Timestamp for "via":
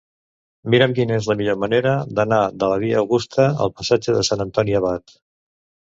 2.87-2.97